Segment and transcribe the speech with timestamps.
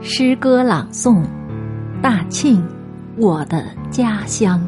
[0.00, 1.24] 诗歌朗诵：
[2.00, 2.64] 大庆，
[3.16, 4.64] 我的家乡。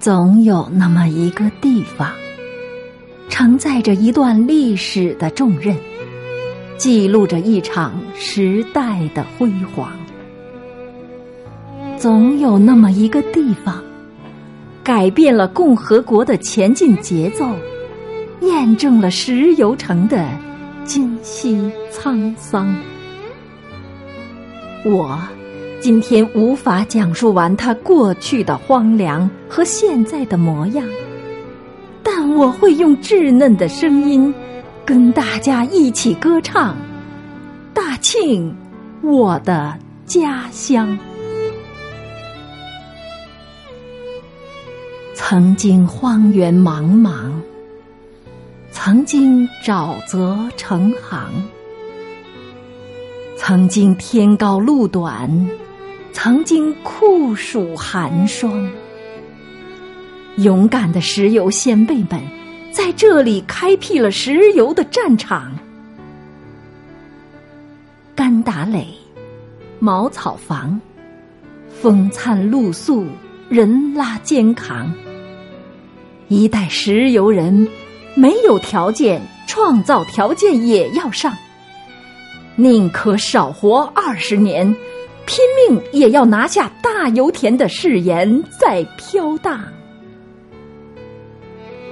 [0.00, 2.10] 总有那么一个地方，
[3.28, 5.76] 承载着一段历史的重任，
[6.76, 9.92] 记录着一场时代的辉煌。
[11.96, 13.80] 总有那么一个地方，
[14.82, 17.48] 改变了共和国的前进节奏。
[18.40, 20.28] 验证了石油城的
[20.84, 22.74] 今夕沧桑。
[24.84, 25.18] 我
[25.80, 30.84] 今天无法讲述完它过去的荒凉和现在的模样，
[32.02, 34.32] 但我会用稚嫩的声音
[34.84, 36.76] 跟大家一起歌唱。
[37.74, 38.56] 大庆，
[39.02, 40.98] 我的家乡，
[45.14, 47.37] 曾经荒原茫茫。
[48.90, 51.30] 曾经沼泽成行，
[53.36, 55.50] 曾经天高路短，
[56.14, 58.66] 曾经酷暑寒霜。
[60.38, 62.18] 勇敢的石油先辈们
[62.72, 65.52] 在这里开辟了石油的战场。
[68.14, 68.86] 干打垒，
[69.78, 70.80] 茅草房，
[71.68, 73.04] 风餐露宿，
[73.50, 74.90] 人拉肩扛。
[76.28, 77.68] 一代石油人。
[78.14, 81.36] 没有条件，创造条件也要上。
[82.56, 84.74] 宁可少活二十年，
[85.26, 89.62] 拼命也要拿下大油田的誓言在飘荡。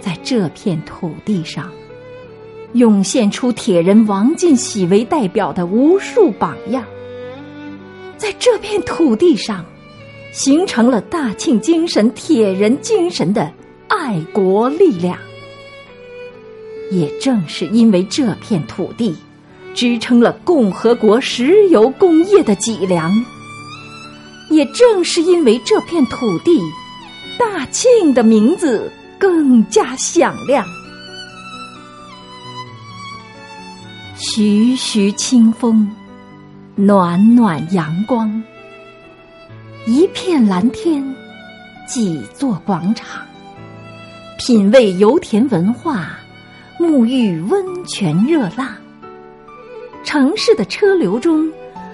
[0.00, 1.70] 在这片土地上，
[2.72, 6.84] 涌现出铁人王进喜为代表的无数榜样。
[8.16, 9.64] 在这片土地上，
[10.32, 13.52] 形成了大庆精神、铁人精神的
[13.88, 15.18] 爱国力量。
[16.90, 19.14] 也正是因为这片土地，
[19.74, 23.10] 支撑了共和国石油工业的脊梁；
[24.50, 26.60] 也正是因为这片土地，
[27.38, 30.64] 大庆的名字更加响亮。
[34.18, 35.90] 徐徐清风，
[36.74, 38.42] 暖暖阳光，
[39.86, 41.04] 一片蓝天，
[41.86, 43.20] 几座广场，
[44.38, 46.10] 品味油田文化。
[46.78, 48.68] 沐浴温泉热浪，
[50.04, 51.50] 城市的车流中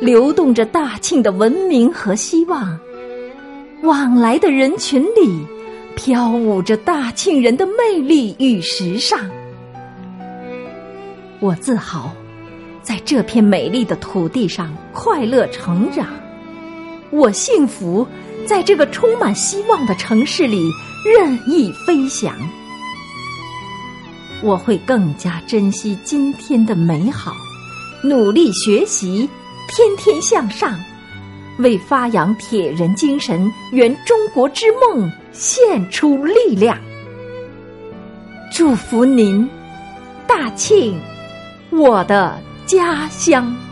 [0.00, 2.78] 流动着大庆的文明和希望，
[3.82, 5.46] 往来的人群里
[5.94, 9.18] 飘舞着大庆人的魅力与时尚。
[11.40, 12.12] 我自豪
[12.82, 16.06] 在这片美丽的土地上快乐成长，
[17.10, 18.06] 我幸福
[18.44, 20.70] 在这个充满希望的城市里
[21.04, 22.34] 任意飞翔。
[24.42, 27.34] 我会更加珍惜今天的美好，
[28.02, 29.28] 努力学习，
[29.68, 30.78] 天天向上，
[31.58, 36.78] 为发扬铁人精神、圆中国之梦献出力量。
[38.52, 39.48] 祝福您，
[40.26, 41.00] 大庆，
[41.70, 43.65] 我的家乡。